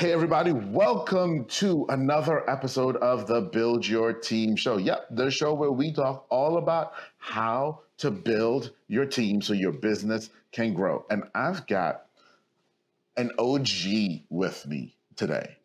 [0.00, 4.78] Hey, everybody, welcome to another episode of the Build Your Team Show.
[4.78, 9.72] Yep, the show where we talk all about how to build your team so your
[9.72, 11.04] business can grow.
[11.10, 12.06] And I've got
[13.18, 15.58] an OG with me today.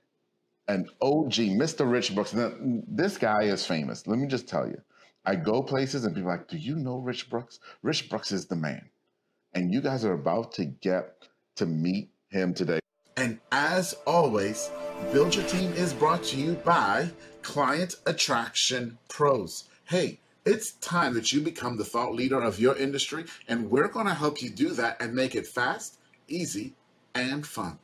[0.68, 1.90] An OG, Mr.
[1.90, 2.34] Rich Brooks.
[2.34, 4.06] Now, this guy is famous.
[4.06, 4.82] Let me just tell you.
[5.26, 7.62] I go places and people are like, Do you know Rich Brooks?
[7.84, 8.90] Rich Brooks is the man.
[9.54, 11.24] And you guys are about to get
[11.56, 12.80] to meet him today.
[13.18, 14.70] And as always,
[15.14, 17.12] Build Your Team is brought to you by
[17.44, 19.70] Client Attraction Pros.
[19.86, 24.08] Hey, it's time that you become the thought leader of your industry, and we're going
[24.08, 25.98] to help you do that and make it fast,
[26.28, 26.74] easy,
[27.14, 27.80] and fun.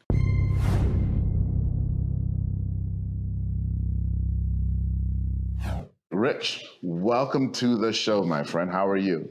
[6.12, 8.70] Rich, welcome to the show, my friend.
[8.70, 9.30] How are you?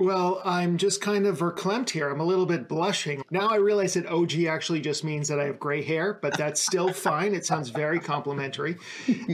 [0.00, 2.08] Well, I'm just kind of verklempt here.
[2.08, 3.22] I'm a little bit blushing.
[3.30, 6.62] Now I realize that OG actually just means that I have gray hair, but that's
[6.62, 7.34] still fine.
[7.34, 8.78] It sounds very complimentary.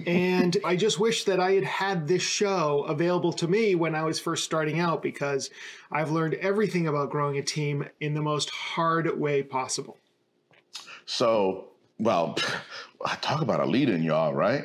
[0.08, 4.02] And I just wish that I had had this show available to me when I
[4.02, 5.50] was first starting out because
[5.92, 9.98] I've learned everything about growing a team in the most hard way possible.
[11.04, 11.66] So,
[12.00, 12.34] well,
[13.20, 14.64] talk about a lead in y'all, right?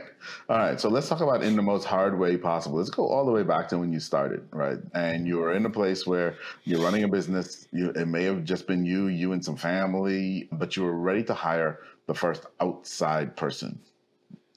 [0.50, 2.78] All right, so let's talk about in the most hard way possible.
[2.78, 4.78] Let's go all the way back to when you started, right?
[4.94, 7.68] And you were in a place where you're running a business.
[7.72, 11.24] You, it may have just been you, you and some family, but you were ready
[11.24, 13.80] to hire the first outside person,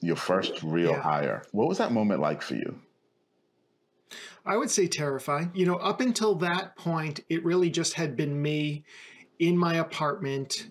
[0.01, 1.01] your first real yeah.
[1.01, 1.43] hire.
[1.51, 2.79] What was that moment like for you?
[4.45, 5.51] I would say terrifying.
[5.53, 8.83] You know, up until that point, it really just had been me
[9.39, 10.67] in my apartment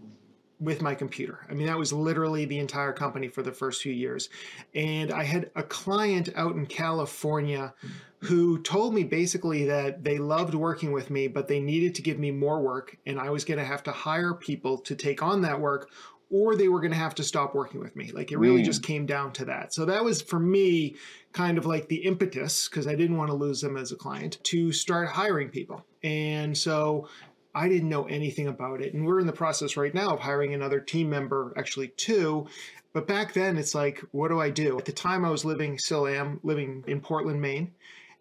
[0.65, 1.47] with my computer.
[1.49, 4.31] I mean, that was literally the entire company for the first few years.
[4.75, 7.75] And I had a client out in California
[8.21, 12.19] who told me basically that they loved working with me, but they needed to give
[12.19, 12.97] me more work.
[13.05, 15.91] And I was going to have to hire people to take on that work,
[16.31, 18.11] or they were going to have to stop working with me.
[18.13, 18.65] Like it really mm.
[18.65, 19.75] just came down to that.
[19.75, 20.97] So that was for me
[21.33, 24.39] kind of like the impetus, because I didn't want to lose them as a client,
[24.45, 25.85] to start hiring people.
[26.03, 27.09] And so
[27.55, 28.95] I didn't know anything about it.
[28.95, 32.47] And we're in the process right now of hiring another team member, actually two.
[32.93, 34.79] But back then, it's like, what do I do?
[34.79, 37.73] At the time, I was living, still am, living in Portland, Maine.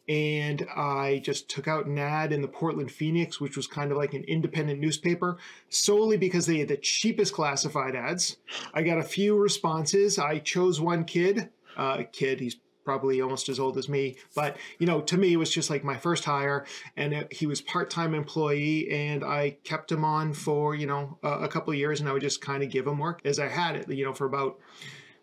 [0.10, 3.98] And I just took out an ad in the Portland Phoenix, which was kind of
[3.98, 5.38] like an independent newspaper,
[5.70, 8.38] solely because they had the cheapest classified ads.
[8.74, 10.20] I got a few responses.
[10.20, 14.18] I chose one kid, uh, kid, he's probably almost as old as me.
[14.36, 16.66] But you know, to me, it was just like my first hire,
[16.98, 21.44] and it, he was part-time employee, and I kept him on for you know a,
[21.44, 23.48] a couple of years, and I would just kind of give him work as I
[23.48, 24.60] had it, you know, for about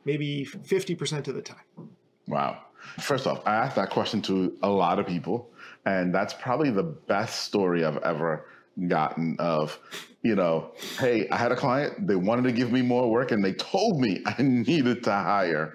[0.05, 1.91] maybe fifty percent of the time.
[2.27, 2.63] Wow.
[2.99, 5.51] First off, I asked that question to a lot of people,
[5.85, 8.47] and that's probably the best story I've ever
[8.89, 9.79] gotten of
[10.23, 13.45] you know hey i had a client they wanted to give me more work and
[13.45, 15.75] they told me i needed to hire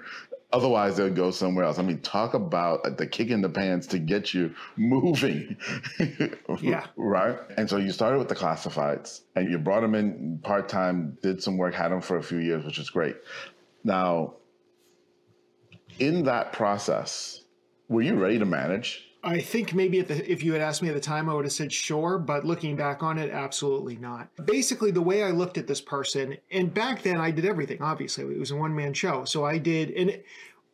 [0.55, 1.79] Otherwise, they'll go somewhere else.
[1.79, 5.57] I mean, talk about uh, the kick in the pants to get you moving.
[6.61, 6.85] yeah.
[6.95, 7.37] Right.
[7.57, 11.43] And so you started with the classifieds and you brought them in part time, did
[11.43, 13.17] some work, had them for a few years, which is great.
[13.83, 14.35] Now,
[15.99, 17.43] in that process,
[17.89, 19.03] were you ready to manage?
[19.25, 21.51] I think maybe the, if you had asked me at the time, I would have
[21.51, 24.29] said sure, but looking back on it, absolutely not.
[24.45, 28.23] Basically, the way I looked at this person, and back then I did everything, obviously.
[28.23, 29.25] It was a one man show.
[29.25, 30.21] So I did, and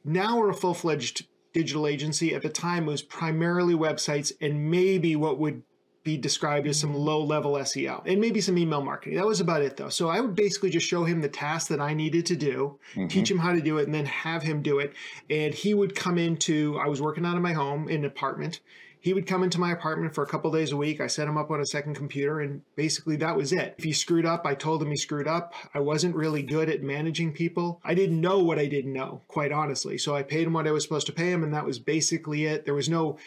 [0.04, 2.36] now we're a full fledged digital agency.
[2.36, 5.64] At the time, it was primarily websites and maybe what would
[6.04, 9.18] be described as some low level SEO and maybe some email marketing.
[9.18, 9.90] That was about it though.
[9.90, 13.08] So I would basically just show him the task that I needed to do, mm-hmm.
[13.08, 14.94] teach him how to do it, and then have him do it.
[15.30, 18.62] And he would come into, I was working out of my home in an apartment.
[19.00, 21.02] He would come into my apartment for a couple days a week.
[21.02, 23.74] I set him up on a second computer, and basically that was it.
[23.80, 25.56] If he screwed up, I told him he screwed up.
[25.74, 27.82] I wasn't really good at managing people.
[27.84, 29.98] I didn't know what I didn't know, quite honestly.
[29.98, 32.46] So I paid him what I was supposed to pay him, and that was basically
[32.46, 32.66] it.
[32.66, 33.18] There was no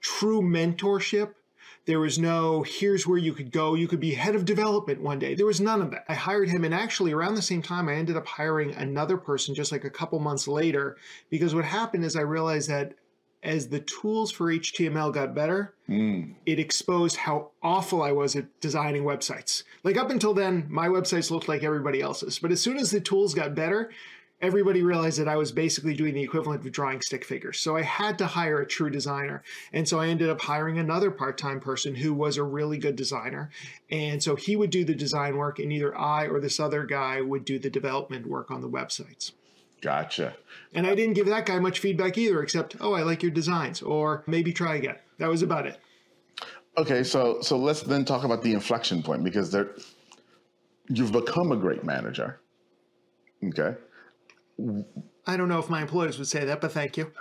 [0.00, 1.34] true mentorship
[1.84, 3.74] there was no, here's where you could go.
[3.74, 5.34] You could be head of development one day.
[5.34, 6.04] There was none of that.
[6.08, 6.64] I hired him.
[6.64, 9.90] And actually, around the same time, I ended up hiring another person just like a
[9.90, 10.96] couple months later.
[11.28, 12.94] Because what happened is I realized that
[13.42, 16.32] as the tools for HTML got better, mm.
[16.46, 19.64] it exposed how awful I was at designing websites.
[19.82, 22.38] Like up until then, my websites looked like everybody else's.
[22.38, 23.90] But as soon as the tools got better,
[24.42, 27.60] everybody realized that I was basically doing the equivalent of drawing stick figures.
[27.60, 29.42] So I had to hire a true designer.
[29.72, 32.96] And so I ended up hiring another part time person who was a really good
[32.96, 33.50] designer.
[33.90, 37.20] And so he would do the design work, and either I or this other guy
[37.20, 39.32] would do the development work on the websites.
[39.80, 40.34] Gotcha.
[40.74, 43.82] And I didn't give that guy much feedback either, except, oh, I like your designs,
[43.82, 44.96] or maybe try again.
[45.18, 45.78] That was about it.
[46.76, 49.72] Okay, so so let's then talk about the inflection point because there,
[50.88, 52.40] you've become a great manager
[53.44, 53.74] Okay.
[55.26, 57.12] I don't know if my employers would say that, but thank you.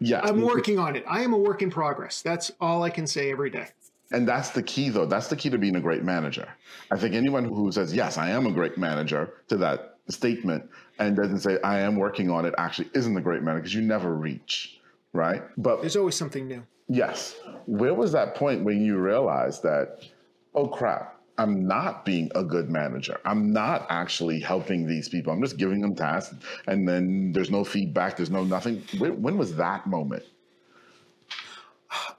[0.00, 0.20] Yeah.
[0.22, 1.04] I'm working on it.
[1.08, 2.20] I am a work in progress.
[2.20, 3.68] That's all I can say every day.
[4.12, 5.06] And that's the key, though.
[5.06, 6.46] That's the key to being a great manager.
[6.90, 10.68] I think anyone who says, Yes, I am a great manager to that statement
[10.98, 13.80] and doesn't say, I am working on it, actually isn't a great manager because you
[13.82, 14.78] never reach,
[15.14, 15.42] right?
[15.56, 16.64] But There's always something new.
[16.88, 17.36] yes,
[17.66, 20.04] where was that point when you realized that,
[20.54, 23.20] oh crap, I'm not being a good manager.
[23.24, 25.32] I'm not actually helping these people.
[25.32, 26.34] I'm just giving them tasks
[26.66, 28.84] and then there's no feedback, there's no nothing.
[28.98, 30.24] When, when was that moment?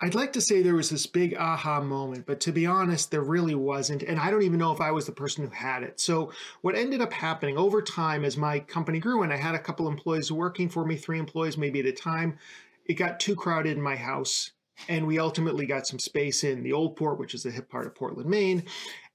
[0.01, 3.21] I'd like to say there was this big aha moment, but to be honest, there
[3.21, 4.03] really wasn't.
[4.03, 5.99] And I don't even know if I was the person who had it.
[5.99, 6.31] So,
[6.61, 9.87] what ended up happening over time as my company grew and I had a couple
[9.87, 12.37] employees working for me, three employees maybe at a time,
[12.85, 14.51] it got too crowded in my house.
[14.89, 17.85] And we ultimately got some space in the old port, which is the hip part
[17.85, 18.63] of Portland, Maine.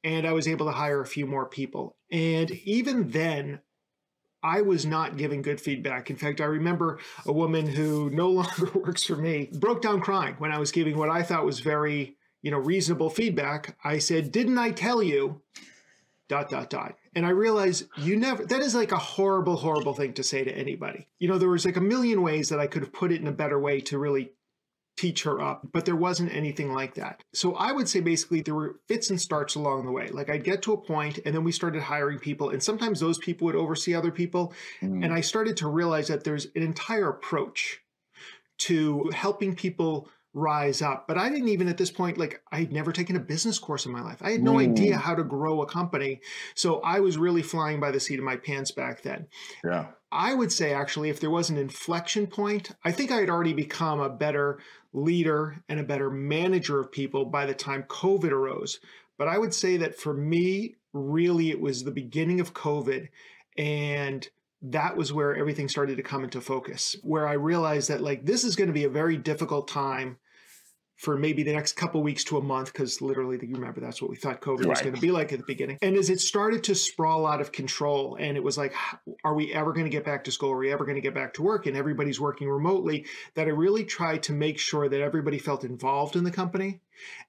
[0.02, 1.96] And I was able to hire a few more people.
[2.10, 3.60] And even then,
[4.42, 6.08] I was not giving good feedback.
[6.08, 10.36] In fact, I remember a woman who no longer works for me broke down crying
[10.38, 13.76] when I was giving what I thought was very, you know, reasonable feedback.
[13.84, 15.42] I said, "Didn't I tell you?"
[16.30, 16.94] dot dot dot.
[17.14, 20.56] And I realized you never that is like a horrible horrible thing to say to
[20.56, 21.08] anybody.
[21.18, 23.26] You know, there was like a million ways that I could have put it in
[23.26, 24.30] a better way to really
[25.00, 27.22] teach her up, but there wasn't anything like that.
[27.32, 30.08] So I would say basically there were fits and starts along the way.
[30.08, 33.18] Like I'd get to a point and then we started hiring people, and sometimes those
[33.18, 34.52] people would oversee other people.
[34.82, 35.04] Mm.
[35.04, 37.80] And I started to realize that there's an entire approach
[38.58, 41.08] to helping people rise up.
[41.08, 43.86] But I didn't even at this point, like, I had never taken a business course
[43.86, 44.18] in my life.
[44.20, 44.70] I had no Mm.
[44.70, 46.20] idea how to grow a company.
[46.54, 49.26] So I was really flying by the seat of my pants back then.
[49.64, 49.86] Yeah.
[50.12, 53.52] I would say, actually, if there was an inflection point, I think I had already
[53.52, 54.58] become a better
[54.92, 58.80] leader and a better manager of people by the time COVID arose.
[59.16, 63.08] But I would say that for me, really, it was the beginning of COVID.
[63.56, 64.28] And
[64.62, 68.44] that was where everything started to come into focus, where I realized that, like, this
[68.44, 70.18] is going to be a very difficult time
[71.00, 74.10] for maybe the next couple weeks to a month, because literally, you remember that's what
[74.10, 75.78] we thought COVID was going to be like at the beginning.
[75.80, 78.74] And as it started to sprawl out of control, and it was like,
[79.24, 80.52] are we ever going to get back to school?
[80.52, 81.64] Are we ever going to get back to work?
[81.64, 83.06] And everybody's working remotely.
[83.34, 86.82] That I really tried to make sure that everybody felt involved in the company.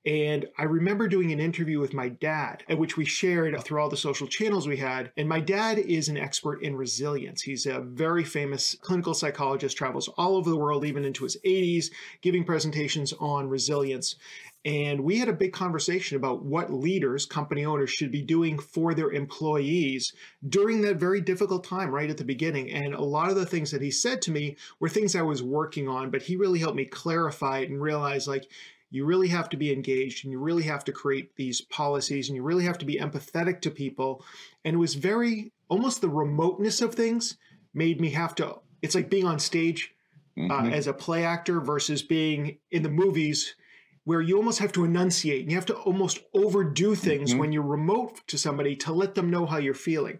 [0.06, 3.90] And I remember doing an interview with my dad, at which we shared through all
[3.90, 5.12] the social channels we had.
[5.16, 7.42] And my dad is an expert in resilience.
[7.42, 11.92] He's a very famous clinical psychologist, travels all over the world, even into his 80s,
[12.22, 14.16] giving presentations on resilience.
[14.64, 18.94] And we had a big conversation about what leaders, company owners, should be doing for
[18.94, 20.14] their employees
[20.48, 22.70] during that very difficult time right at the beginning.
[22.70, 25.42] And a lot of the things that he said to me were things I was
[25.42, 28.48] working on, but he really helped me clarify it and realize like,
[28.92, 32.36] you really have to be engaged and you really have to create these policies and
[32.36, 34.24] you really have to be empathetic to people.
[34.66, 37.38] And it was very almost the remoteness of things
[37.74, 39.96] made me have to, it's like being on stage
[40.38, 40.72] uh, Mhm.
[40.72, 43.56] as a play actor versus being in the movies
[44.04, 47.38] where you almost have to enunciate and you have to almost overdo things Mhm.
[47.38, 50.20] when you're remote to somebody to let them know how you're feeling.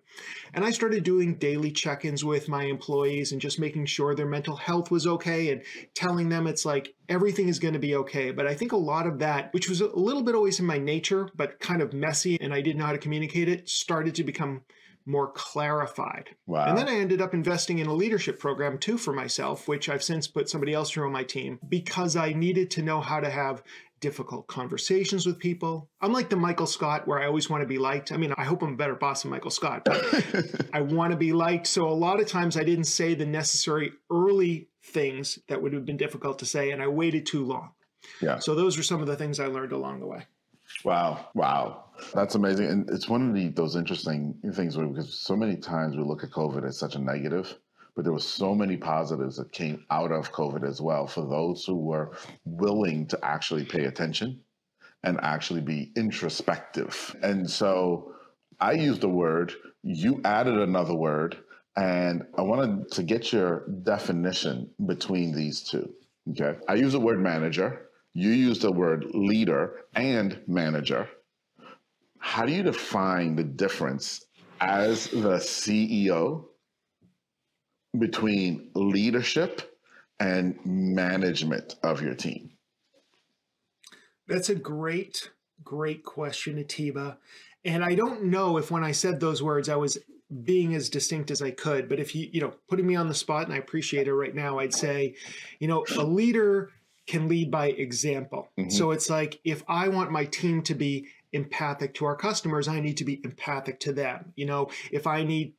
[0.54, 4.28] And I started doing daily check ins with my employees and just making sure their
[4.28, 5.64] mental health was okay and
[5.96, 8.32] telling them it's like everything is going to be okay.
[8.32, 10.78] But I think a lot of that, which was a little bit always in my
[10.78, 14.24] nature, but kind of messy and I didn't know how to communicate it, started to
[14.24, 14.62] become
[15.06, 16.30] more clarified.
[16.46, 16.66] Wow.
[16.66, 20.04] And then I ended up investing in a leadership program too for myself, which I've
[20.04, 23.30] since put somebody else through on my team because I needed to know how to
[23.30, 23.64] have
[24.02, 25.88] difficult conversations with people.
[26.02, 28.12] I'm like the Michael Scott where I always want to be liked.
[28.12, 30.04] I mean, I hope I'm a better boss than Michael Scott, but
[30.74, 31.68] I want to be liked.
[31.68, 35.86] So a lot of times I didn't say the necessary early things that would have
[35.86, 37.70] been difficult to say, and I waited too long.
[38.20, 38.40] Yeah.
[38.40, 40.26] So those are some of the things I learned along the way.
[40.84, 45.36] Wow, wow, that's amazing, and it's one of the those interesting things where because so
[45.36, 47.56] many times we look at COVID as such a negative,
[47.96, 51.66] but there were so many positives that came out of COVID as well for those
[51.66, 54.42] who were willing to actually pay attention
[55.04, 57.16] and actually be introspective.
[57.22, 58.16] And so
[58.60, 61.38] I used a word, you added another word,
[61.76, 65.94] and I wanted to get your definition between these two.
[66.30, 67.88] Okay, I use the word manager.
[68.14, 71.08] You use the word leader and manager.
[72.20, 74.26] How do you define the difference
[74.60, 76.46] as the CEO
[77.98, 79.78] between leadership
[80.20, 82.52] and management of your team?
[84.28, 85.32] That's a great,
[85.64, 87.18] great question, Atiba.
[87.66, 89.98] And I don't know if when I said those words, I was
[90.44, 91.90] being as distinct as I could.
[91.90, 94.34] But if you, you know, putting me on the spot, and I appreciate it right
[94.34, 95.16] now, I'd say,
[95.60, 96.72] you know, a leader
[97.12, 98.48] can lead by example.
[98.58, 98.72] Mhm.
[98.72, 102.80] So it's like if I want my team to be empathic to our customers, I
[102.80, 104.32] need to be empathic to them.
[104.38, 105.54] You know, if I need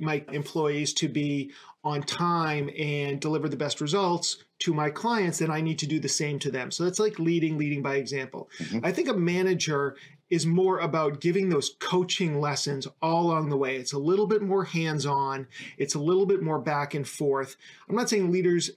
[0.00, 5.50] my employees to be on time and deliver the best results to my clients, then
[5.50, 6.70] I need to do the same to them.
[6.70, 8.48] So that's like leading, leading by example.
[8.58, 8.78] Mm-hmm.
[8.82, 9.96] I think a manager
[10.30, 13.76] is more about giving those coaching lessons all along the way.
[13.76, 15.46] It's a little bit more hands on,
[15.76, 17.56] it's a little bit more back and forth.
[17.88, 18.70] I'm not saying leaders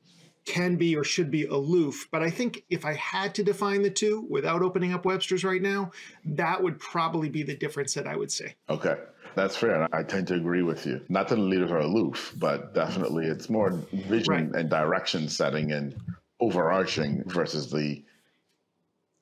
[0.47, 2.07] can be or should be aloof.
[2.11, 5.61] But I think if I had to define the two without opening up Webster's right
[5.61, 5.91] now,
[6.25, 8.55] that would probably be the difference that I would say.
[8.69, 8.95] Okay.
[9.35, 9.87] That's fair.
[9.93, 11.01] I tend to agree with you.
[11.09, 14.55] Not that the leaders are aloof, but definitely it's more vision right.
[14.55, 15.95] and direction setting and
[16.39, 18.03] overarching versus the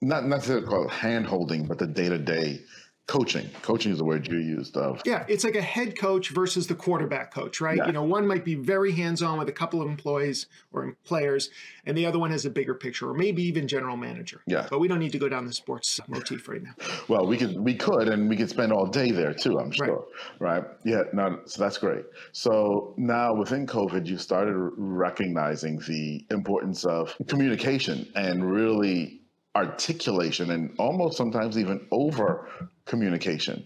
[0.01, 2.61] not necessarily called hand holding, but the day to day
[3.07, 3.49] coaching.
[3.61, 5.01] Coaching is the word you used of.
[5.05, 7.77] Yeah, it's like a head coach versus the quarterback coach, right?
[7.77, 7.87] Yeah.
[7.87, 11.49] You know, one might be very hands-on with a couple of employees or players,
[11.85, 14.41] and the other one has a bigger picture, or maybe even general manager.
[14.47, 14.67] Yeah.
[14.69, 16.73] But we don't need to go down the sports motif right now.
[17.07, 20.05] Well, we could we could and we could spend all day there too, I'm sure.
[20.39, 20.63] Right.
[20.63, 20.63] right?
[20.83, 22.05] Yeah, no, so that's great.
[22.31, 29.21] So now within COVID, you started recognizing the importance of communication and really
[29.55, 32.49] articulation and almost sometimes even over
[32.85, 33.65] communication,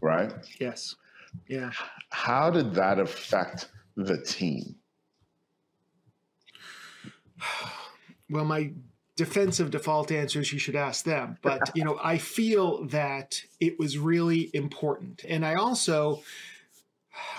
[0.00, 0.32] right?
[0.60, 0.96] Yes.
[1.48, 1.70] Yeah.
[2.10, 4.76] How did that affect the team?
[8.32, 8.70] Well, my
[9.16, 11.36] defensive default answer is you should ask them.
[11.42, 15.24] But, you know, I feel that it was really important.
[15.28, 16.22] And I also,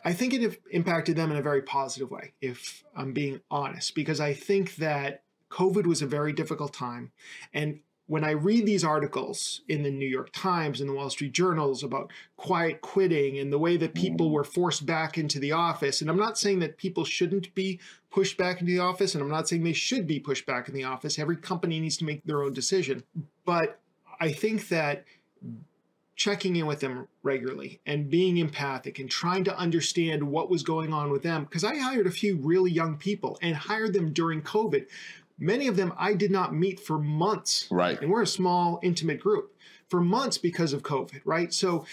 [0.03, 4.19] I think it impacted them in a very positive way, if I'm being honest, because
[4.19, 7.11] I think that COVID was a very difficult time.
[7.53, 11.31] And when I read these articles in the New York Times and the Wall Street
[11.31, 14.33] Journals about quiet quitting and the way that people mm.
[14.33, 17.79] were forced back into the office, and I'm not saying that people shouldn't be
[18.09, 20.73] pushed back into the office, and I'm not saying they should be pushed back in
[20.73, 21.17] the office.
[21.17, 23.03] Every company needs to make their own decision.
[23.45, 23.79] But
[24.19, 25.05] I think that
[26.17, 30.93] checking in with them regularly and being empathic and trying to understand what was going
[30.93, 34.41] on with them, because I hired a few really young people and hired them during
[34.41, 34.85] COVID
[35.41, 37.67] Many of them I did not meet for months.
[37.71, 37.99] Right.
[37.99, 39.55] And we're a small, intimate group
[39.89, 41.51] for months because of COVID, right?
[41.53, 41.85] So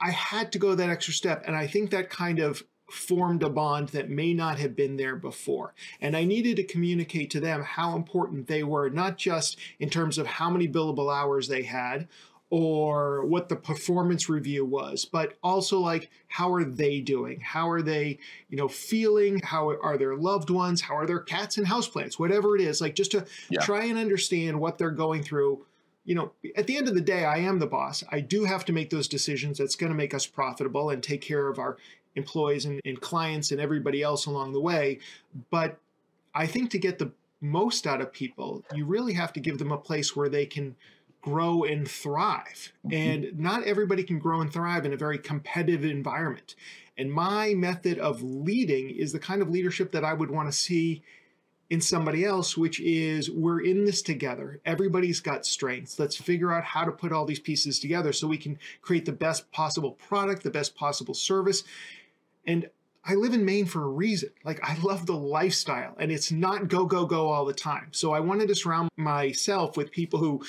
[0.00, 1.44] I had to go that extra step.
[1.46, 5.16] And I think that kind of formed a bond that may not have been there
[5.16, 5.74] before.
[6.00, 10.18] And I needed to communicate to them how important they were, not just in terms
[10.18, 12.08] of how many billable hours they had
[12.52, 17.40] or what the performance review was, but also like how are they doing?
[17.40, 18.18] How are they,
[18.50, 19.40] you know, feeling?
[19.42, 20.82] How are their loved ones?
[20.82, 22.18] How are their cats and houseplants?
[22.18, 23.60] Whatever it is, like just to yeah.
[23.62, 25.64] try and understand what they're going through.
[26.04, 28.04] You know, at the end of the day, I am the boss.
[28.10, 31.22] I do have to make those decisions that's going to make us profitable and take
[31.22, 31.78] care of our
[32.16, 34.98] employees and, and clients and everybody else along the way.
[35.50, 35.78] But
[36.34, 39.72] I think to get the most out of people, you really have to give them
[39.72, 40.76] a place where they can
[41.22, 42.72] grow and thrive.
[42.86, 42.94] Mm-hmm.
[42.94, 46.54] And not everybody can grow and thrive in a very competitive environment.
[46.98, 50.52] And my method of leading is the kind of leadership that I would want to
[50.52, 51.02] see
[51.70, 54.60] in somebody else, which is we're in this together.
[54.66, 55.98] Everybody's got strengths.
[55.98, 59.12] Let's figure out how to put all these pieces together so we can create the
[59.12, 61.64] best possible product, the best possible service.
[62.46, 62.68] And
[63.04, 64.30] I live in Maine for a reason.
[64.44, 67.88] Like I love the lifestyle and it's not go, go, go all the time.
[67.90, 70.44] So I wanted to surround myself with people who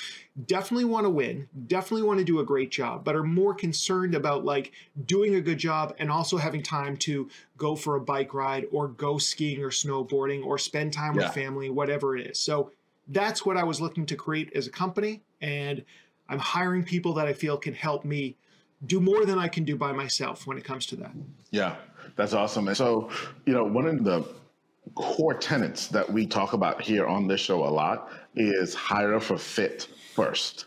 [0.46, 4.14] definitely want to win, definitely want to do a great job, but are more concerned
[4.14, 4.70] about like
[5.04, 8.86] doing a good job and also having time to go for a bike ride or
[8.86, 11.24] go skiing or snowboarding or spend time yeah.
[11.24, 12.38] with family, whatever it is.
[12.38, 12.70] So
[13.08, 15.22] that's what I was looking to create as a company.
[15.40, 15.84] And
[16.28, 18.36] I'm hiring people that I feel can help me
[18.86, 21.12] do more than I can do by myself when it comes to that.
[21.50, 21.76] Yeah.
[22.16, 22.68] That's awesome.
[22.68, 23.10] And so,
[23.46, 24.26] you know, one of the
[24.94, 29.38] core tenets that we talk about here on this show a lot is hire for
[29.38, 30.66] fit first.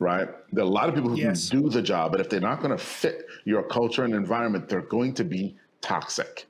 [0.00, 0.28] Right?
[0.52, 1.48] There are a lot of people who yes.
[1.48, 4.68] can do the job, but if they're not going to fit your culture and environment,
[4.68, 6.46] they're going to be toxic.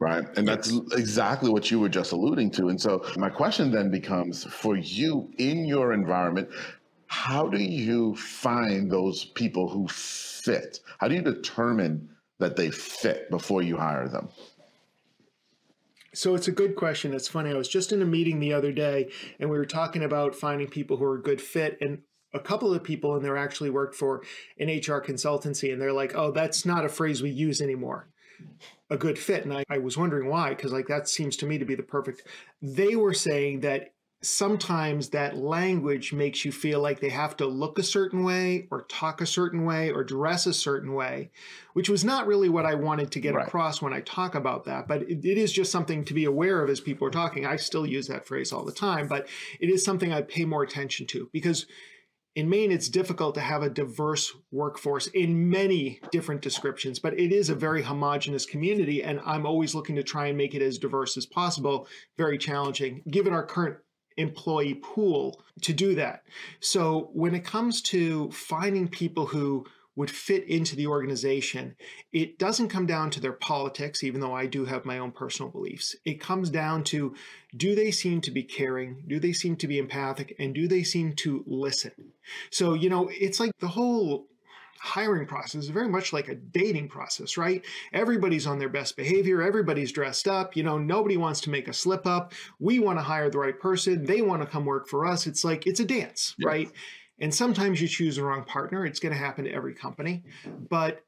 [0.00, 0.24] Right.
[0.36, 0.68] And yes.
[0.70, 2.68] that's exactly what you were just alluding to.
[2.68, 6.48] And so my question then becomes for you in your environment,
[7.06, 10.80] how do you find those people who fit?
[10.98, 12.08] How do you determine
[12.44, 14.28] that they fit before you hire them?
[16.12, 17.14] So it's a good question.
[17.14, 17.50] It's funny.
[17.50, 19.10] I was just in a meeting the other day
[19.40, 21.78] and we were talking about finding people who are a good fit.
[21.80, 22.02] And
[22.34, 24.22] a couple of people in there actually worked for
[24.58, 28.08] an HR consultancy and they're like, oh, that's not a phrase we use anymore.
[28.90, 29.44] A good fit.
[29.44, 31.82] And I, I was wondering why, because like that seems to me to be the
[31.82, 32.28] perfect.
[32.60, 33.93] They were saying that
[34.24, 38.82] sometimes that language makes you feel like they have to look a certain way or
[38.82, 41.30] talk a certain way or dress a certain way,
[41.74, 43.46] which was not really what I wanted to get right.
[43.46, 44.88] across when I talk about that.
[44.88, 47.46] But it, it is just something to be aware of as people are talking.
[47.46, 49.28] I still use that phrase all the time, but
[49.60, 51.66] it is something I pay more attention to because
[52.34, 57.32] in Maine, it's difficult to have a diverse workforce in many different descriptions, but it
[57.32, 59.04] is a very homogenous community.
[59.04, 61.86] And I'm always looking to try and make it as diverse as possible.
[62.16, 63.76] Very challenging, given our current
[64.16, 66.24] employee pool to do that.
[66.60, 69.66] So when it comes to finding people who
[69.96, 71.76] would fit into the organization,
[72.12, 75.50] it doesn't come down to their politics, even though I do have my own personal
[75.50, 75.94] beliefs.
[76.04, 77.14] It comes down to
[77.56, 79.04] do they seem to be caring?
[79.06, 80.34] Do they seem to be empathic?
[80.38, 81.92] And do they seem to listen?
[82.50, 84.26] So, you know, it's like the whole
[84.84, 87.64] hiring process is very much like a dating process, right?
[87.94, 91.72] Everybody's on their best behavior, everybody's dressed up, you know, nobody wants to make a
[91.72, 92.34] slip up.
[92.60, 95.26] We want to hire the right person, they want to come work for us.
[95.26, 96.46] It's like it's a dance, yes.
[96.46, 96.70] right?
[97.18, 98.84] And sometimes you choose the wrong partner.
[98.84, 100.24] It's going to happen to every company.
[100.68, 101.00] But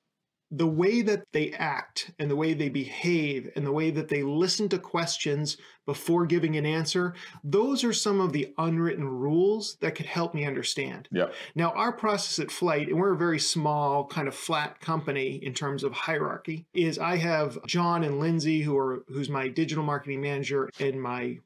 [0.50, 4.22] the way that they act and the way they behave and the way that they
[4.22, 9.94] listen to questions before giving an answer, those are some of the unwritten rules that
[9.94, 11.08] could help me understand.
[11.10, 11.34] Yep.
[11.54, 15.52] Now, our process at Flyte, and we're a very small, kind of flat company in
[15.52, 20.20] terms of hierarchy, is I have John and Lindsay, who are who's my digital marketing
[20.20, 21.38] manager and my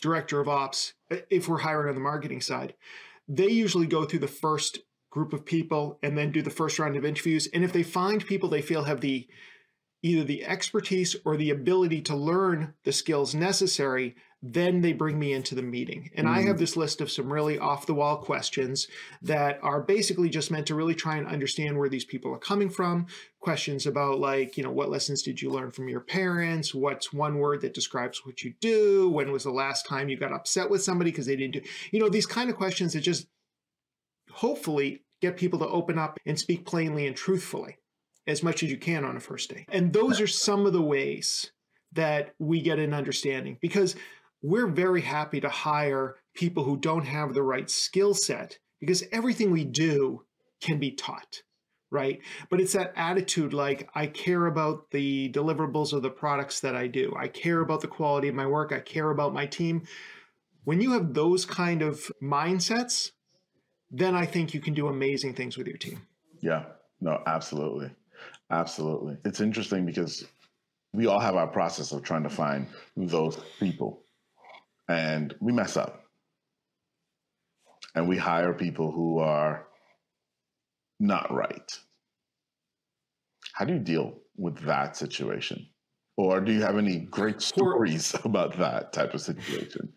[0.00, 0.94] director of ops,
[1.30, 2.74] if we're hiring on the marketing side
[3.28, 4.80] they usually go through the first
[5.12, 7.46] group of people and then do the first round of interviews.
[7.52, 9.28] And if they find people they feel have the
[10.02, 15.32] either the expertise or the ability to learn the skills necessary, then they bring me
[15.32, 16.10] into the meeting.
[16.16, 16.30] And mm.
[16.30, 16.58] I have mm.
[16.58, 18.88] this list of some really off the wall questions
[19.20, 22.68] that are basically just meant to really try and understand where these people are coming
[22.68, 23.06] from.
[23.38, 26.74] Questions about, like, you know, what lessons did you learn from your parents?
[26.74, 29.08] What's one word that describes what you do?
[29.10, 32.00] When was the last time you got upset with somebody because they didn't do, you
[32.00, 33.28] know, these kind of questions that just
[34.42, 37.76] hopefully get people to open up and speak plainly and truthfully
[38.26, 39.66] as much as you can on a first date.
[39.70, 41.52] And those are some of the ways
[41.92, 43.94] that we get an understanding because
[44.42, 49.52] we're very happy to hire people who don't have the right skill set because everything
[49.52, 50.24] we do
[50.60, 51.42] can be taught
[51.92, 52.20] right?
[52.48, 56.86] But it's that attitude like i care about the deliverables of the products that i
[56.86, 57.14] do.
[57.14, 58.72] I care about the quality of my work.
[58.72, 59.82] I care about my team.
[60.64, 63.10] When you have those kind of mindsets
[63.92, 66.00] then i think you can do amazing things with your team
[66.40, 66.64] yeah
[67.00, 67.90] no absolutely
[68.50, 70.24] absolutely it's interesting because
[70.94, 74.02] we all have our process of trying to find those people
[74.88, 76.04] and we mess up.
[77.94, 79.66] And we hire people who are
[80.98, 81.78] not right.
[83.52, 85.68] How do you deal with that situation?
[86.16, 89.92] Or do you have any great stories about that type of situation?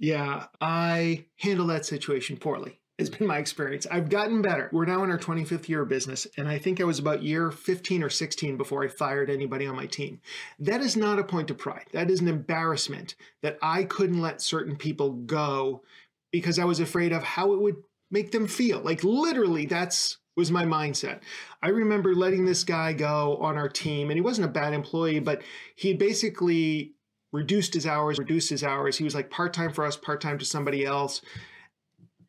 [0.00, 3.86] Yeah, I handle that situation poorly has been my experience.
[3.90, 4.68] I've gotten better.
[4.72, 7.50] We're now in our 25th year of business, and I think I was about year
[7.50, 10.20] 15 or 16 before I fired anybody on my team.
[10.58, 11.86] That is not a point of pride.
[11.92, 15.82] That is an embarrassment that I couldn't let certain people go
[16.30, 17.76] because I was afraid of how it would
[18.10, 18.80] make them feel.
[18.80, 21.20] Like literally, that's was my mindset.
[21.62, 25.20] I remember letting this guy go on our team, and he wasn't a bad employee,
[25.20, 25.42] but
[25.74, 26.94] he basically
[27.32, 28.98] reduced his hours, reduced his hours.
[28.98, 31.22] He was like part time for us, part time to somebody else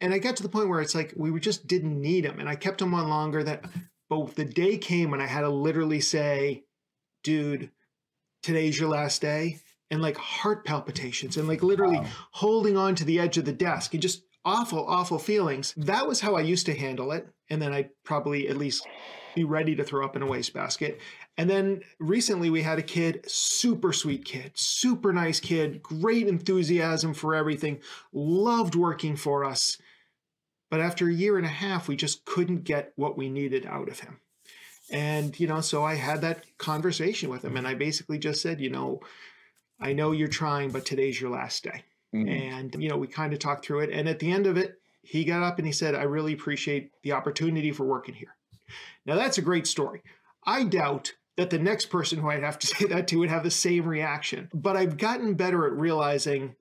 [0.01, 2.49] and I got to the point where it's like we just didn't need him, and
[2.49, 3.43] I kept him on longer.
[3.43, 3.63] That,
[4.09, 6.63] but the day came when I had to literally say,
[7.23, 7.69] "Dude,
[8.41, 9.59] today's your last day,"
[9.91, 12.07] and like heart palpitations, and like literally wow.
[12.31, 15.75] holding on to the edge of the desk, and just awful, awful feelings.
[15.77, 18.87] That was how I used to handle it, and then I'd probably at least
[19.35, 20.99] be ready to throw up in a wastebasket.
[21.37, 27.13] And then recently we had a kid, super sweet kid, super nice kid, great enthusiasm
[27.13, 27.79] for everything,
[28.13, 29.77] loved working for us.
[30.69, 33.89] But after a year and a half, we just couldn't get what we needed out
[33.89, 34.19] of him.
[34.89, 38.59] And, you know, so I had that conversation with him and I basically just said,
[38.59, 38.99] you know,
[39.79, 41.83] I know you're trying, but today's your last day.
[42.13, 42.29] Mm-hmm.
[42.29, 43.89] And, you know, we kind of talked through it.
[43.89, 46.91] And at the end of it, he got up and he said, I really appreciate
[47.03, 48.35] the opportunity for working here.
[49.05, 50.01] Now, that's a great story.
[50.45, 53.43] I doubt that the next person who I'd have to say that to would have
[53.43, 54.49] the same reaction.
[54.53, 56.55] But I've gotten better at realizing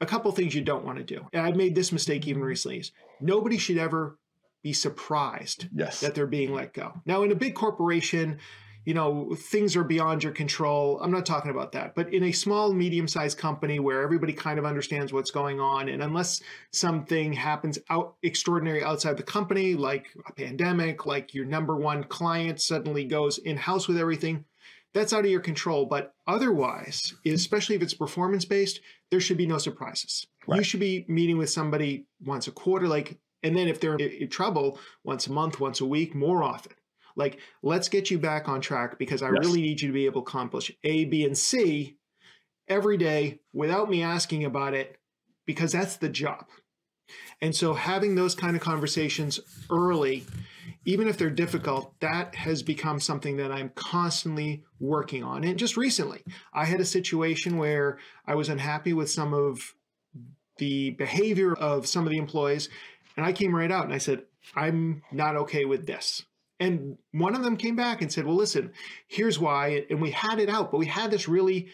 [0.00, 1.26] a couple things you don't want to do.
[1.32, 4.18] And I've made this mistake even recently is nobody should ever
[4.62, 6.00] be surprised yes.
[6.00, 7.00] that they're being let go.
[7.06, 8.38] Now, in a big corporation,
[8.84, 10.98] you know, things are beyond your control.
[11.02, 11.94] I'm not talking about that.
[11.94, 15.88] But in a small, medium sized company where everybody kind of understands what's going on,
[15.88, 21.76] and unless something happens out extraordinary outside the company, like a pandemic, like your number
[21.76, 24.44] one client suddenly goes in house with everything,
[24.92, 25.86] that's out of your control.
[25.86, 30.26] But otherwise, especially if it's performance based, there should be no surprises.
[30.46, 30.58] Right.
[30.58, 34.28] You should be meeting with somebody once a quarter, like, and then if they're in
[34.28, 36.72] trouble, once a month, once a week, more often.
[37.20, 39.44] Like, let's get you back on track because I yes.
[39.44, 41.98] really need you to be able to accomplish A, B, and C
[42.66, 44.96] every day without me asking about it
[45.44, 46.46] because that's the job.
[47.42, 49.38] And so having those kind of conversations
[49.70, 50.24] early,
[50.84, 55.44] even if they're difficult, that has become something that I'm constantly working on.
[55.44, 56.22] And just recently,
[56.54, 59.74] I had a situation where I was unhappy with some of
[60.58, 62.68] the behavior of some of the employees.
[63.16, 64.22] And I came right out and I said,
[64.54, 66.24] I'm not okay with this.
[66.60, 68.72] And one of them came back and said, Well, listen,
[69.08, 69.86] here's why.
[69.90, 71.68] And we had it out, but we had this really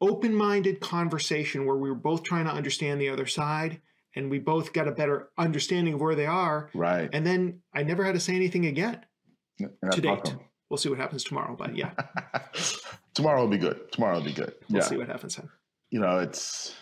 [0.00, 3.80] open minded conversation where we were both trying to understand the other side
[4.14, 6.70] and we both got a better understanding of where they are.
[6.74, 7.08] Right.
[7.12, 9.00] And then I never had to say anything again
[9.58, 10.34] to date.
[10.68, 11.92] We'll see what happens tomorrow, but yeah,
[13.16, 13.90] Tomorrow will be good.
[13.92, 14.52] Tomorrow will be good.
[14.68, 14.88] we'll yeah.
[14.88, 15.48] see what happens then.
[15.90, 16.74] You know, it's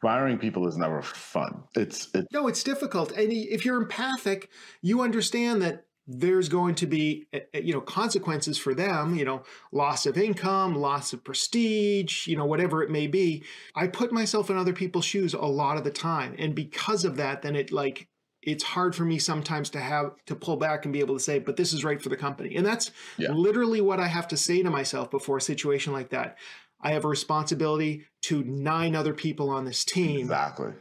[0.00, 1.64] firing people is never fun.
[1.74, 3.12] It's it No, it's difficult.
[3.12, 4.50] And if you're empathic,
[4.82, 9.26] you understand that there's going to be eh, eh, you know consequences for them you
[9.26, 14.10] know loss of income loss of prestige you know whatever it may be i put
[14.10, 17.54] myself in other people's shoes a lot of the time and because of that then
[17.54, 18.08] it like
[18.40, 21.38] it's hard for me sometimes to have to pull back and be able to say
[21.38, 23.32] but this is right for the company and that's Yeah.
[23.32, 26.38] literally what i have to say to myself before a situation like that
[26.80, 30.72] i have a responsibility to nine other people on this team exactly.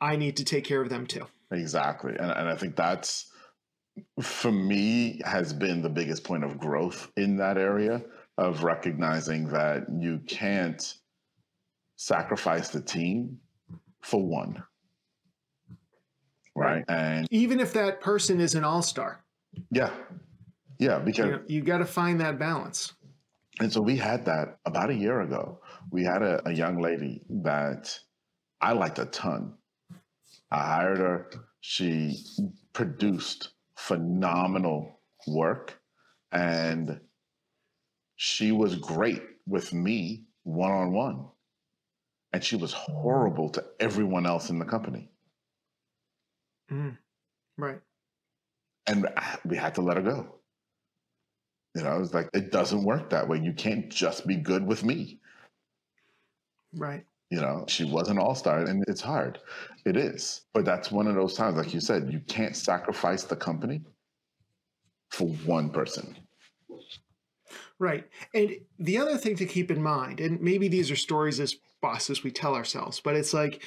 [0.00, 2.12] i need to take care of them too Exactly.
[2.18, 3.30] And and I think that's
[4.20, 8.02] for me has been the biggest point of growth in that area
[8.36, 10.94] of recognizing that you can't
[11.96, 13.38] sacrifice the team
[14.02, 14.64] for one.
[16.56, 16.84] Right.
[16.88, 19.24] And even if that person is an all-star
[19.70, 19.90] yeah.
[20.80, 22.92] Yeah, because you, know, you got to find that balance
[23.60, 25.60] And so we had that about a year ago.
[25.90, 27.98] We had a, a young lady that
[28.60, 29.54] I liked a ton.
[30.50, 31.30] I hired her.
[31.60, 32.18] She
[32.72, 35.78] produced phenomenal work
[36.32, 37.00] and
[38.16, 41.26] she was great with me one on one.
[42.32, 45.08] And she was horrible to everyone else in the company.
[46.72, 46.96] Mm.
[47.58, 47.80] right
[48.86, 49.08] And
[49.44, 50.34] we had to let her go.
[51.74, 53.38] You know, it's like, it doesn't work that way.
[53.40, 55.18] You can't just be good with me.
[56.74, 59.40] right You know, she was an all star, and it's hard.
[59.84, 60.42] It is.
[60.54, 63.82] But that's one of those times, like you said, you can't sacrifice the company
[65.10, 66.16] for one person.
[67.78, 71.56] right and the other thing to keep in mind and maybe these are stories as
[71.82, 73.62] bosses we tell ourselves but it's like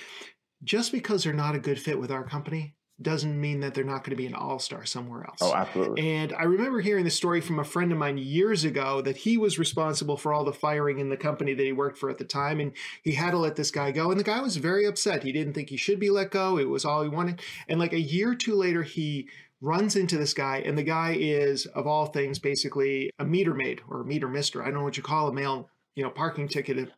[0.63, 4.03] just because they're not a good fit with our company doesn't mean that they're not
[4.03, 6.10] going to be an all-star somewhere else Oh, absolutely.
[6.15, 9.38] And I remember hearing the story from a friend of mine years ago that he
[9.38, 12.25] was responsible for all the firing in the company that he worked for at the
[12.25, 12.60] time.
[12.60, 12.71] And
[13.03, 14.10] he had to let this guy go.
[14.10, 15.23] And the guy was very upset.
[15.23, 16.57] He didn't think he should be let go.
[16.57, 17.41] It was all he wanted.
[17.67, 19.29] And like a year or two later, he
[19.62, 20.57] runs into this guy.
[20.57, 24.63] And the guy is, of all things, basically a meter maid or a meter mister.
[24.63, 26.91] I don't know what you call a male, you know, parking ticket.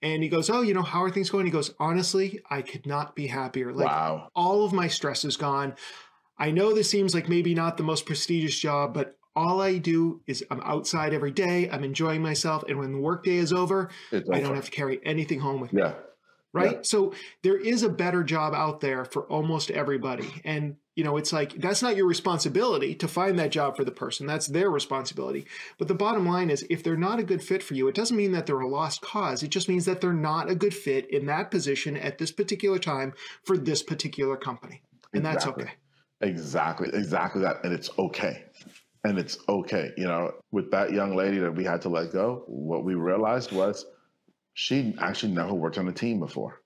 [0.00, 1.44] And he goes, Oh, you know, how are things going?
[1.44, 3.74] He goes, Honestly, I could not be happier.
[3.74, 4.30] Like, wow.
[4.34, 5.74] all of my stress is gone.
[6.38, 10.22] I know this seems like maybe not the most prestigious job, but all I do
[10.26, 11.68] is I'm outside every day.
[11.70, 12.64] I'm enjoying myself.
[12.68, 14.46] And when the workday is over, It's I over.
[14.46, 15.82] don't have to carry anything home with me.
[15.82, 15.94] Yeah.
[16.54, 16.72] Right.
[16.72, 16.78] yeah.
[16.82, 20.28] So there is a better job out there for almost everybody.
[20.44, 23.92] And, you know, it's like that's not your responsibility to find that job for the
[23.92, 24.26] person.
[24.26, 25.46] That's their responsibility.
[25.78, 28.16] But the bottom line is if they're not a good fit for you, it doesn't
[28.16, 29.44] mean that they're a lost cause.
[29.44, 32.80] It just means that they're not a good fit in that position at this particular
[32.80, 33.12] time
[33.44, 34.82] for this particular company.
[35.14, 35.64] And that's Exactly.
[35.66, 35.72] okay.
[36.20, 36.88] Exactly.
[36.92, 37.62] Exactly that.
[37.62, 38.46] And it's okay.
[39.04, 39.92] And it's okay.
[39.96, 43.52] You know, with that young lady that we had to let go, what we realized
[43.52, 43.86] was
[44.54, 46.60] she actually never worked on a team before.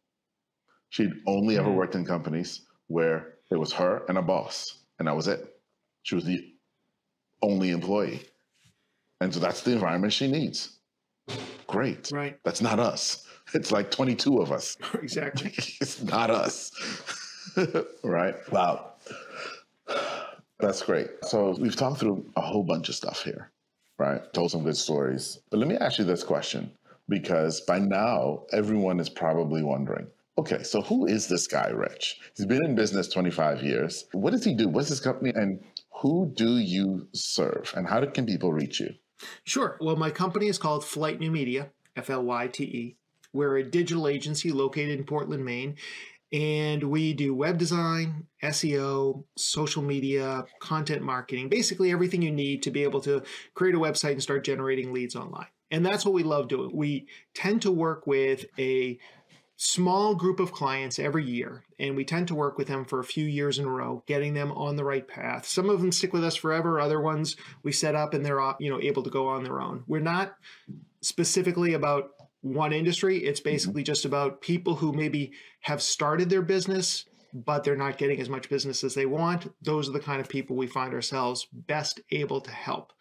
[0.88, 1.74] She'd only ever Mhm.
[1.76, 5.56] worked in companies where it was her and a boss, and that was it.
[6.02, 6.52] She was the
[7.42, 8.22] only employee.
[9.20, 10.78] And so that's the environment she needs.
[11.66, 12.10] Great.
[12.12, 12.38] Right.
[12.44, 13.26] That's not us.
[13.54, 14.78] It's like 22 of us.
[15.02, 15.52] Exactly.
[15.80, 16.70] it's not us.
[18.02, 18.34] right?
[18.50, 18.92] Wow.
[20.58, 21.08] That's great.
[21.24, 23.50] So we've talked through a whole bunch of stuff here,
[23.98, 24.22] right?
[24.32, 25.40] Told some good stories.
[25.50, 26.70] But let me ask you this question
[27.10, 30.06] because by now, everyone is probably wondering
[30.38, 32.18] okay, so who is this guy, Rich?
[32.36, 34.06] He's been in business 25 years.
[34.12, 34.68] What does he do?
[34.68, 35.32] What's his company?
[35.34, 35.62] And
[36.00, 37.72] who do you serve?
[37.76, 38.90] And how can people reach you?
[39.44, 39.76] Sure.
[39.80, 42.96] Well, my company is called Flyte New Media, F L Y T E.
[43.32, 45.76] We're a digital agency located in Portland, Maine,
[46.32, 52.70] and we do web design, SEO, social media, content marketing, basically everything you need to
[52.70, 53.22] be able to
[53.54, 55.46] create a website and start generating leads online.
[55.70, 56.70] And that's what we love doing.
[56.74, 58.98] We tend to work with a
[59.64, 63.04] small group of clients every year and we tend to work with them for a
[63.04, 65.46] few years in a row getting them on the right path.
[65.46, 68.54] Some of them stick with us forever other ones we set up and they're uh,
[68.58, 69.84] you know able to go on their own.
[69.86, 70.34] We're not
[71.00, 73.18] specifically about one industry.
[73.18, 78.20] It's basically just about people who maybe have started their business, but they're not getting
[78.20, 79.52] as much business as they want.
[79.62, 82.92] Those are the kind of people we find ourselves best able to help.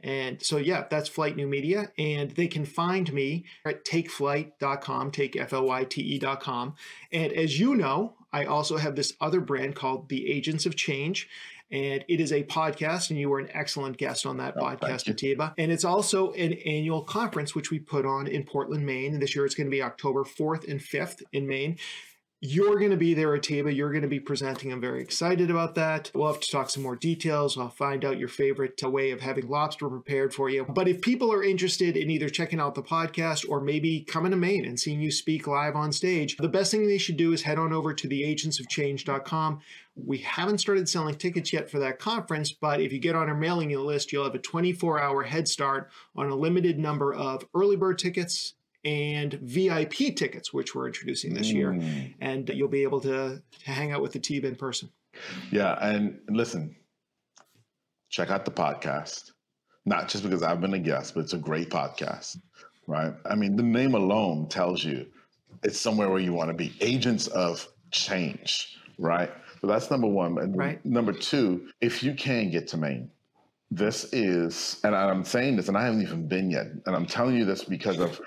[0.00, 1.90] And so, yeah, that's Flyte New Media.
[1.98, 6.74] And they can find me at takeflight.com, takeflyte.com, take F L Y T E.com.
[7.12, 11.28] And as you know, I also have this other brand called The Agents of Change.
[11.70, 15.06] And it is a podcast, and you were an excellent guest on that oh, podcast,
[15.06, 15.52] Atiba.
[15.58, 19.12] And it's also an annual conference, which we put on in Portland, Maine.
[19.12, 21.76] And this year it's going to be October 4th and 5th in Maine.
[22.40, 23.74] You're going to be there, Atiba.
[23.74, 24.72] You're going to be presenting.
[24.72, 26.12] I'm very excited about that.
[26.14, 27.58] We'll have to talk some more details.
[27.58, 30.64] I'll find out your favorite uh, way of having lobster prepared for you.
[30.68, 34.36] But if people are interested in either checking out the podcast or maybe coming to
[34.36, 37.42] Maine and seeing you speak live on stage, the best thing they should do is
[37.42, 39.60] head on over to theagentsofchange.com.
[39.96, 43.34] We haven't started selling tickets yet for that conference, but if you get on our
[43.34, 47.74] mailing list, you'll have a 24 hour head start on a limited number of early
[47.74, 51.54] bird tickets and VIP tickets, which we're introducing this mm.
[51.54, 52.14] year.
[52.20, 54.90] And you'll be able to, to hang out with the team in person.
[55.50, 55.76] Yeah.
[55.80, 56.76] And listen,
[58.08, 59.32] check out the podcast.
[59.84, 62.36] Not just because I've been a guest, but it's a great podcast,
[62.86, 63.14] right?
[63.24, 65.06] I mean, the name alone tells you
[65.62, 66.74] it's somewhere where you want to be.
[66.80, 69.30] Agents of change, right?
[69.60, 70.38] So that's number one.
[70.38, 70.84] And right.
[70.84, 73.10] number two, if you can get to Maine,
[73.70, 77.36] this is, and I'm saying this, and I haven't even been yet, and I'm telling
[77.36, 78.20] you this because of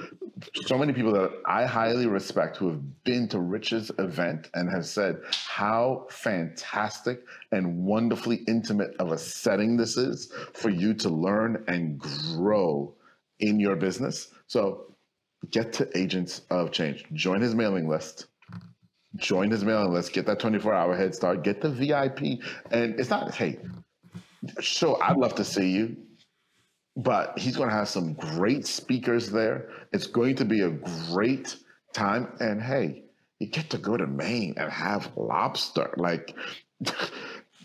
[0.66, 4.86] so many people that I highly respect who have been to Rich's event and have
[4.86, 11.64] said how fantastic and wonderfully intimate of a setting this is for you to learn
[11.68, 12.94] and grow
[13.40, 14.34] in your business.
[14.48, 14.94] So
[15.50, 18.28] get to Agents of Change, join his mailing list.
[19.18, 22.40] Join his mailing list, get that 24 hour head start, get the VIP.
[22.72, 23.60] And it's not, hey,
[24.62, 25.98] sure, I'd love to see you
[26.96, 29.70] but he's going to have some great speakers there.
[29.94, 31.56] It's going to be a great
[31.94, 32.34] time.
[32.40, 33.04] And hey,
[33.40, 35.94] you get to go to Maine and have lobster.
[35.98, 36.36] Like,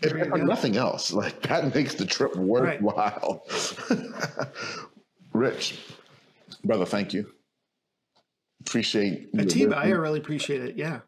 [0.01, 3.45] if nothing else, like that makes the trip worthwhile.
[3.89, 4.47] Right.
[5.33, 5.79] Rich,
[6.63, 7.31] brother, thank you.
[8.61, 10.75] Appreciate Atiba, I really appreciate it.
[10.75, 11.01] Yeah.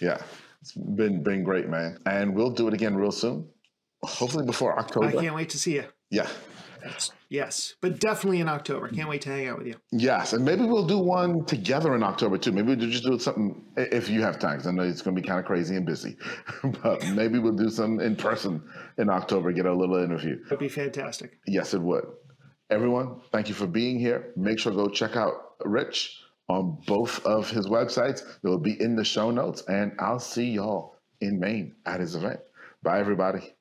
[0.00, 0.18] Yeah.
[0.62, 1.98] It's been been great, man.
[2.06, 3.46] And we'll do it again real soon.
[4.02, 5.08] Hopefully before October.
[5.08, 5.84] I can't wait to see you.
[6.10, 6.28] Yeah.
[7.28, 8.88] Yes, but definitely in October.
[8.88, 9.74] Can't wait to hang out with you.
[9.90, 12.52] Yes, and maybe we'll do one together in October too.
[12.52, 14.58] Maybe we'll just do something if you have time.
[14.58, 16.16] Cause I know it's going to be kind of crazy and busy,
[16.82, 18.62] but maybe we'll do some in person
[18.98, 19.52] in October.
[19.52, 20.38] Get a little interview.
[20.46, 21.38] It'd be fantastic.
[21.46, 22.04] Yes, it would.
[22.70, 24.32] Everyone, thank you for being here.
[24.36, 25.32] Make sure to go check out
[25.64, 26.18] Rich
[26.48, 28.22] on both of his websites.
[28.42, 32.14] They will be in the show notes, and I'll see y'all in Maine at his
[32.14, 32.40] event.
[32.82, 33.54] Bye, everybody.